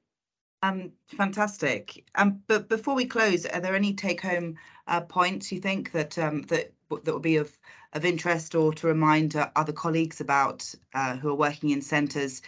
Um, 0.64 0.92
fantastic. 1.08 2.04
Um, 2.16 2.42
but 2.48 2.70
before 2.70 2.96
we 2.96 3.06
close, 3.06 3.46
are 3.46 3.60
there 3.60 3.76
any 3.76 3.94
take-home 3.94 4.56
uh, 4.88 5.02
points 5.02 5.52
you 5.52 5.60
think 5.60 5.92
that 5.92 6.18
um, 6.18 6.42
that 6.44 6.74
that 7.04 7.14
would 7.14 7.22
be 7.22 7.38
of 7.38 7.58
of 7.94 8.04
interest 8.04 8.56
or 8.56 8.74
to 8.74 8.88
remind 8.88 9.36
uh, 9.36 9.50
other 9.56 9.72
colleagues 9.72 10.20
about 10.20 10.74
uh, 10.94 11.16
who 11.16 11.30
are 11.30 11.36
working 11.36 11.70
in 11.70 11.82
centres 11.82 12.42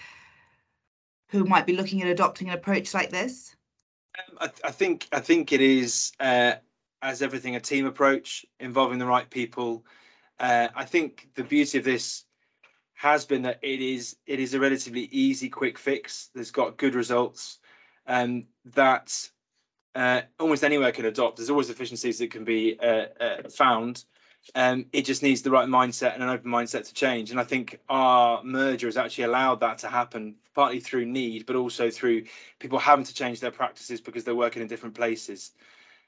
who 1.29 1.43
might 1.43 1.65
be 1.65 1.75
looking 1.75 2.01
at 2.01 2.07
adopting 2.07 2.49
an 2.49 2.55
approach 2.55 2.93
like 2.93 3.09
this? 3.09 3.55
Um, 4.17 4.37
I, 4.41 4.67
I 4.67 4.71
think 4.71 5.07
I 5.11 5.19
think 5.19 5.51
it 5.51 5.61
is 5.61 6.11
uh, 6.19 6.53
as 7.01 7.21
everything 7.21 7.55
a 7.55 7.59
team 7.59 7.85
approach 7.85 8.45
involving 8.59 8.99
the 8.99 9.05
right 9.05 9.29
people. 9.29 9.85
Uh, 10.39 10.67
I 10.75 10.85
think 10.85 11.29
the 11.35 11.43
beauty 11.43 11.77
of 11.77 11.83
this 11.83 12.25
has 12.93 13.25
been 13.25 13.43
that 13.43 13.59
it 13.61 13.81
is 13.81 14.17
it 14.25 14.39
is 14.39 14.53
a 14.53 14.59
relatively 14.59 15.03
easy, 15.11 15.49
quick 15.49 15.77
fix 15.77 16.29
that's 16.33 16.51
got 16.51 16.77
good 16.77 16.95
results. 16.95 17.59
Um, 18.07 18.45
that 18.73 19.29
uh, 19.95 20.21
almost 20.39 20.63
anywhere 20.63 20.91
can 20.91 21.05
adopt. 21.05 21.37
There's 21.37 21.49
always 21.49 21.69
efficiencies 21.69 22.19
that 22.19 22.31
can 22.31 22.43
be 22.43 22.79
uh, 22.79 23.07
uh, 23.19 23.49
found. 23.49 24.05
Um, 24.55 24.85
it 24.93 25.03
just 25.03 25.23
needs 25.23 25.41
the 25.41 25.51
right 25.51 25.67
mindset 25.67 26.13
and 26.13 26.23
an 26.23 26.29
open 26.29 26.49
mindset 26.49 26.85
to 26.85 26.93
change. 26.93 27.31
And 27.31 27.39
I 27.39 27.43
think 27.43 27.79
our 27.89 28.43
merger 28.43 28.87
has 28.87 28.97
actually 28.97 29.25
allowed 29.25 29.59
that 29.59 29.77
to 29.79 29.87
happen, 29.87 30.35
partly 30.55 30.79
through 30.79 31.05
need, 31.05 31.45
but 31.45 31.55
also 31.55 31.89
through 31.89 32.23
people 32.59 32.79
having 32.79 33.05
to 33.05 33.13
change 33.13 33.39
their 33.39 33.51
practices 33.51 34.01
because 34.01 34.23
they're 34.23 34.35
working 34.35 34.61
in 34.61 34.67
different 34.67 34.95
places. 34.95 35.51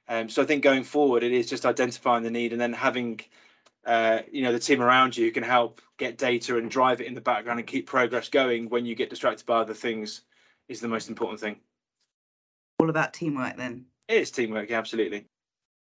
Um, 0.07 0.29
so 0.29 0.41
I 0.41 0.45
think 0.45 0.63
going 0.63 0.83
forward, 0.83 1.23
it 1.23 1.31
is 1.31 1.49
just 1.49 1.65
identifying 1.65 2.23
the 2.23 2.31
need 2.31 2.51
and 2.51 2.59
then 2.59 2.73
having, 2.73 3.19
uh, 3.85 4.21
you 4.31 4.41
know, 4.41 4.51
the 4.51 4.59
team 4.59 4.81
around 4.81 5.15
you 5.15 5.25
who 5.25 5.31
can 5.31 5.43
help 5.43 5.81
get 5.97 6.17
data 6.17 6.57
and 6.57 6.71
drive 6.71 7.01
it 7.01 7.07
in 7.07 7.13
the 7.13 7.21
background 7.21 7.59
and 7.59 7.67
keep 7.67 7.85
progress 7.85 8.29
going 8.29 8.69
when 8.69 8.85
you 8.85 8.95
get 8.95 9.09
distracted 9.09 9.45
by 9.45 9.57
other 9.57 9.75
things 9.75 10.21
is 10.67 10.79
the 10.79 10.87
most 10.87 11.09
important 11.09 11.39
thing. 11.39 11.57
All 12.79 12.89
about 12.89 13.13
teamwork 13.13 13.57
then. 13.57 13.85
It 14.07 14.21
is 14.21 14.31
teamwork, 14.31 14.69
yeah, 14.69 14.79
absolutely. 14.79 15.27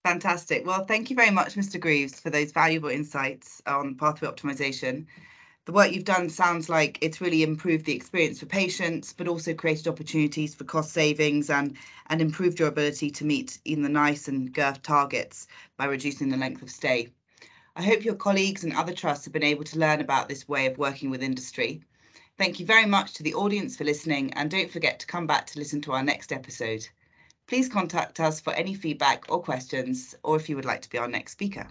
Fantastic. 0.05 0.67
Well, 0.67 0.85
thank 0.85 1.09
you 1.09 1.17
very 1.17 1.31
much, 1.31 1.57
Mr. 1.57 1.79
Greaves, 1.79 2.21
for 2.21 2.29
those 2.29 2.53
valuable 2.53 2.91
insights 2.91 3.63
on 3.67 3.95
pathway 3.95 4.29
optimization. 4.29 5.07
The 5.67 5.73
work 5.73 5.93
you've 5.93 6.05
done 6.05 6.31
sounds 6.31 6.69
like 6.69 6.99
it's 7.01 7.21
really 7.21 7.43
improved 7.43 7.87
the 7.87 7.95
experience 7.97 8.41
for 8.41 8.47
patients, 8.47 9.13
but 9.13 9.29
also 9.29 9.55
created 9.55 9.89
opportunities 9.89 10.55
for 10.55 10.65
cost 10.65 10.93
savings 10.93 11.51
and, 11.51 11.77
and 12.09 12.21
improved 12.21 12.59
your 12.59 12.69
ability 12.69 13.11
to 13.11 13.25
meet 13.25 13.59
even 13.65 13.83
the 13.83 13.89
NICE 13.91 14.29
and 14.29 14.53
GIRFT 14.55 14.83
targets 14.83 15.47
by 15.77 15.87
reducing 15.87 16.29
the 16.31 16.37
length 16.37 16.63
of 16.63 16.71
stay. 16.71 17.09
I 17.77 17.83
hope 17.83 18.05
your 18.05 18.15
colleagues 18.17 18.65
and 18.65 18.73
other 18.75 18.95
trusts 18.95 19.25
have 19.27 19.33
been 19.35 19.43
able 19.43 19.65
to 19.65 19.79
learn 19.79 20.01
about 20.01 20.29
this 20.29 20.49
way 20.49 20.67
of 20.67 20.79
working 20.79 21.11
with 21.11 21.23
industry. 21.23 21.83
Thank 22.39 22.61
you 22.61 22.67
very 22.67 22.87
much 22.87 23.15
to 23.15 23.23
the 23.23 23.35
audience 23.35 23.77
for 23.77 23.85
listening, 23.85 24.33
and 24.35 24.51
don't 24.51 24.71
forget 24.71 25.01
to 25.01 25.07
come 25.07 25.27
back 25.27 25.47
to 25.49 25.59
listen 25.59 25.81
to 25.83 25.93
our 25.93 26.03
next 26.05 26.33
episode. 26.33 26.89
Please 27.51 27.69
contact 27.69 28.21
us 28.21 28.41
for 28.41 28.53
any 28.53 28.75
feedback 28.75 29.25
or 29.29 29.43
questions, 29.43 30.15
or 30.23 30.37
if 30.37 30.49
you 30.49 30.55
would 30.55 30.65
like 30.65 30.81
to 30.83 30.89
be 30.89 30.99
our 30.99 31.09
next 31.09 31.33
speaker. 31.33 31.67